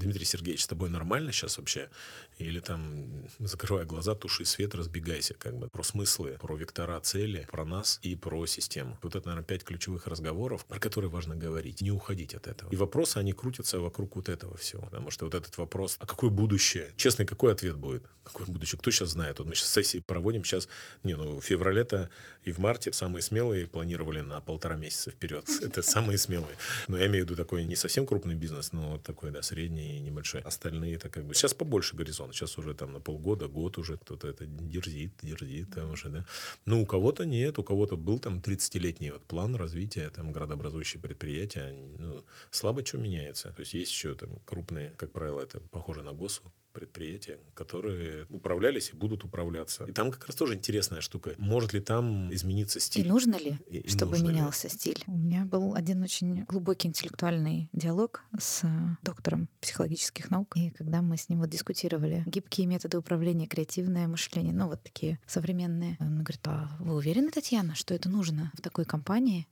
[0.00, 1.90] Дмитрий Сергеевич, с тобой нормально сейчас вообще?
[2.38, 5.68] Или там, закрывая глаза, туши свет, разбегайся, как бы.
[5.68, 8.98] Про смыслы, про вектора цели, про нас и про систему.
[9.02, 12.70] Вот это, наверное, пять ключевых разговоров, про которые важно говорить, не уходить от этого.
[12.70, 14.82] И вопросы, они крутятся вокруг вот этого всего.
[14.82, 16.92] Потому что вот этот вопрос, а какое будущее?
[16.96, 18.04] Честный, какой ответ будет?
[18.24, 18.78] Какое будущее?
[18.78, 19.38] Кто сейчас знает?
[19.38, 20.68] Вот мы сейчас сессии проводим сейчас,
[21.02, 22.10] не, ну, в феврале-то
[22.44, 25.48] и в марте самые смелые планировали на полтора месяца вперед.
[25.62, 26.56] Это самые смелые.
[26.88, 30.40] Но я имею в виду такой не совсем крупный бизнес, но такой, да, средний небольшой.
[30.42, 31.34] Остальные это как бы...
[31.34, 32.34] Сейчас побольше горизонт.
[32.34, 36.24] Сейчас уже там на полгода, год уже кто-то это дерзит, дерзит там уже, да.
[36.66, 41.74] Ну, у кого-то нет, у кого-то был там 30-летний вот план развития, там, градообразующие предприятия.
[41.98, 43.52] Ну, слабо что меняется.
[43.52, 48.90] То есть есть еще там крупные, как правило, это похоже на ГОСу, предприятия, которые управлялись
[48.90, 49.84] и будут управляться.
[49.86, 51.34] И там как раз тоже интересная штука.
[51.36, 53.04] Может ли там измениться стиль?
[53.06, 54.34] И нужно ли, И- и чтобы нужно ли?
[54.34, 55.02] менялся стиль?
[55.08, 58.62] У меня был один очень глубокий интеллектуальный диалог с
[59.02, 59.48] доктором
[59.80, 60.56] психологических наук.
[60.56, 65.18] И когда мы с ним вот дискутировали гибкие методы управления, креативное мышление, ну вот такие
[65.26, 69.48] современные, он говорит, а вы уверены, Татьяна, что это нужно в такой компании?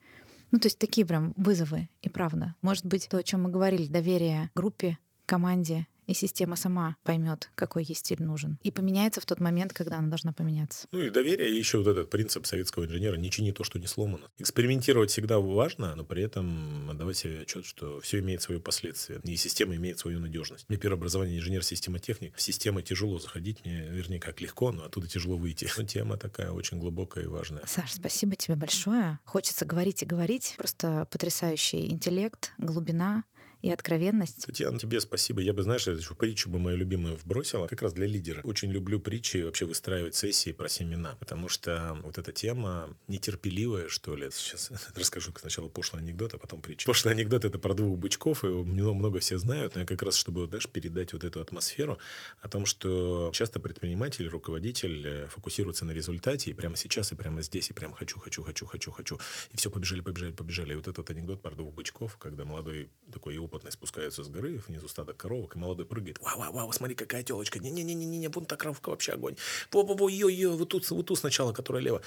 [0.51, 2.55] Ну, то есть такие прям вызовы, и правда.
[2.63, 7.85] Может быть, то, о чем мы говорили, доверие группе, команде, и система сама поймет, какой
[7.85, 8.59] ей стиль нужен.
[8.63, 10.89] И поменяется в тот момент, когда она должна поменяться.
[10.91, 13.87] Ну и доверие, и еще вот этот принцип советского инженера «не чини то, что не
[13.87, 14.31] сломано».
[14.39, 19.37] Экспериментировать всегда важно, но при этом отдавать себе отчет, что все имеет свои последствия, и
[19.37, 20.65] система имеет свою надежность.
[20.69, 22.35] Мне первое образование инженер-системотехник.
[22.35, 25.69] В системы тяжело заходить, мне, вернее, как легко, но оттуда тяжело выйти.
[25.77, 27.63] Но тема такая очень глубокая и важная.
[27.67, 29.19] Саш, спасибо тебе большое.
[29.25, 30.55] Хочется говорить и говорить.
[30.57, 33.25] Просто потрясающий интеллект, глубина
[33.63, 34.47] и откровенность.
[34.47, 35.41] Татьяна, тебе спасибо.
[35.41, 37.67] Я бы, знаешь, эту притчу бы мою любимую вбросила.
[37.67, 38.41] Как раз для лидера.
[38.43, 41.17] Очень люблю притчи вообще выстраивать сессии про семена.
[41.19, 44.31] Потому что вот эта тема нетерпеливая, что ли.
[44.33, 46.87] Сейчас расскажу сначала пошлый анекдот, а потом притча.
[46.87, 49.75] Пошлый анекдот это про двух бычков, и много, много все знают.
[49.75, 51.99] Но я как раз, чтобы, знаешь, передать вот эту атмосферу
[52.41, 57.43] о том, что часто предприниматель, руководитель э, фокусируется на результате, и прямо сейчас, и прямо
[57.43, 59.19] здесь, и прямо хочу, хочу, хочу, хочу, хочу.
[59.51, 60.73] И все, побежали, побежали, побежали.
[60.75, 64.61] И вот этот анекдот про двух бычков, когда молодой такой и опытный спускаются с горы,
[64.67, 66.19] внизу стадо коровок, и молодой прыгает.
[66.21, 67.59] Вау, вау, вау, смотри, какая телочка.
[67.59, 69.37] Не-не-не-не-не, вон та коровка вообще огонь.
[69.73, 72.03] Во-во-во, ее, ее, вот тут, вот тут сначала, которая лево.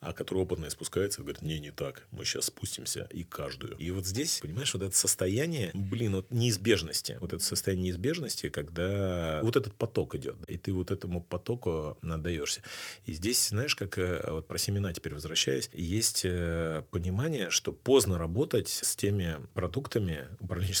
[0.00, 2.06] А который опытный спускается говорит, не, не так.
[2.10, 3.76] Мы сейчас спустимся и каждую.
[3.76, 7.18] И вот здесь, понимаешь, вот это состояние, блин, вот неизбежности.
[7.20, 10.36] Вот это состояние неизбежности, когда вот этот поток идет.
[10.48, 12.62] И ты вот этому потоку надаешься.
[13.04, 18.18] И здесь, знаешь, как э, вот про семена теперь возвращаясь, есть э, понимание, что поздно
[18.18, 20.28] работать с теми продуктами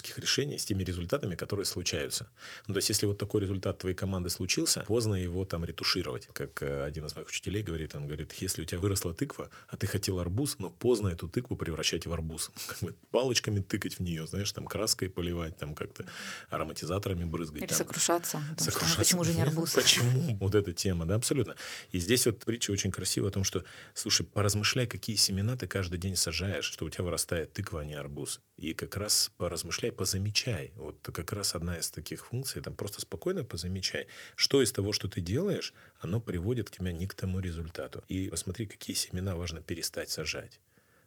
[0.06, 2.26] управленческих решений, с теми результатами, которые случаются.
[2.66, 6.28] Ну, то есть, если вот такой результат твоей команды случился, поздно его там ретушировать.
[6.32, 9.76] Как э, один из моих учителей говорит, он говорит, если у тебя выросла тыква, а
[9.76, 12.50] ты хотел арбуз, но поздно эту тыкву превращать в арбуз.
[12.68, 16.04] Как бы палочками тыкать в нее, знаешь, там краской поливать, там как-то
[16.50, 17.62] ароматизаторами брызгать.
[17.62, 17.78] Или там.
[17.78, 18.38] сокрушаться.
[18.38, 18.98] потому что, Сокрушаться.
[18.98, 19.72] почему же не арбуз?
[19.74, 20.36] Почему?
[20.40, 21.54] Вот эта тема, да, абсолютно.
[21.92, 23.64] И здесь вот притча очень красивая о том, что,
[23.94, 27.94] слушай, поразмышляй, какие семена ты каждый день сажаешь, что у тебя вырастает тыква, а не
[27.94, 28.40] арбуз.
[28.56, 30.72] И как раз поразмышляй, позамечай.
[30.76, 35.08] Вот как раз одна из таких функций, там просто спокойно позамечай, что из того, что
[35.08, 38.02] ты делаешь, оно приводит тебя не к тому результату.
[38.08, 40.60] И посмотри, какие семена важно перестать сажать.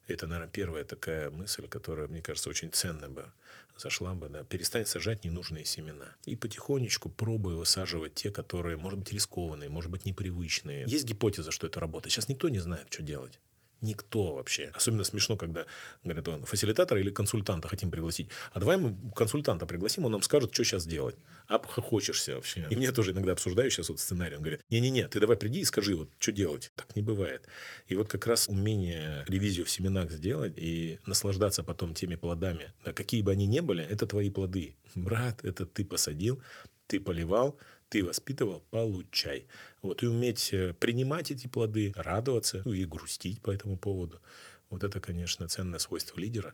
[0.07, 3.31] Это, наверное, первая такая мысль, которая, мне кажется, очень ценная бы
[3.79, 4.29] зашла бы.
[4.29, 4.43] Да.
[4.43, 6.15] Перестань сажать ненужные семена.
[6.25, 10.85] И потихонечку пробуй высаживать те, которые, может быть, рискованные, может быть, непривычные.
[10.87, 12.11] Есть гипотеза, что это работает.
[12.11, 13.39] Сейчас никто не знает, что делать.
[13.81, 14.71] Никто вообще.
[14.73, 15.65] Особенно смешно, когда
[16.03, 18.29] говорят, он фасилитатора или консультанта хотим пригласить.
[18.51, 21.15] А давай мы консультанта пригласим, он нам скажет, что сейчас делать.
[21.47, 22.67] Обхохочешься вообще.
[22.69, 24.35] И мне тоже иногда обсуждаю сейчас вот сценарий.
[24.35, 26.71] Он говорит, не-не-не, ты давай приди и скажи, вот что делать.
[26.75, 27.47] Так не бывает.
[27.87, 32.93] И вот как раз умение ревизию в семенах сделать и наслаждаться потом теми плодами, да,
[32.93, 34.75] какие бы они ни были, это твои плоды.
[34.95, 36.41] Брат, это ты посадил,
[36.89, 37.55] ты поливал,
[37.89, 39.45] ты воспитывал, получай.
[39.81, 44.19] Вот, и уметь э, принимать эти плоды, радоваться ну, и грустить по этому поводу.
[44.71, 46.53] Вот это, конечно, ценное свойство лидера.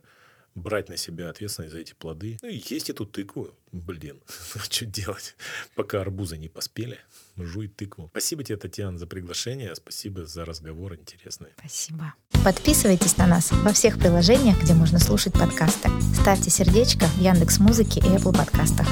[0.56, 2.38] Брать на себя ответственность за эти плоды.
[2.40, 3.50] Ну, и есть эту тыкву.
[3.72, 4.22] Блин,
[4.70, 5.36] что делать?
[5.74, 6.98] Пока арбузы не поспели,
[7.36, 8.08] жуй тыкву.
[8.10, 9.74] Спасибо тебе, Татьяна, за приглашение.
[9.74, 11.50] Спасибо за разговор интересный.
[11.58, 12.14] Спасибо.
[12.42, 15.90] Подписывайтесь на нас во всех приложениях, где можно слушать подкасты.
[16.18, 18.88] Ставьте сердечко в Яндекс Музыке и Apple подкастах.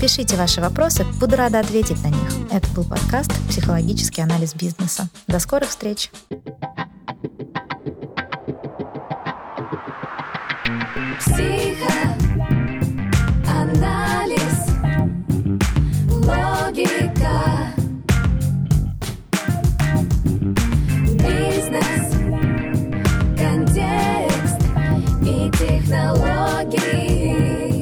[0.00, 2.52] Пишите ваши вопросы, буду рада ответить на них.
[2.52, 5.08] Это был подкаст «Психологический анализ бизнеса».
[5.26, 6.12] До скорых встреч!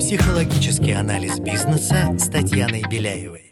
[0.07, 3.46] Психологический анализ бизнеса с Татьяной Беляевой.